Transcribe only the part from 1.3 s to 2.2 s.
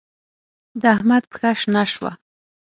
پښه شنه شوه.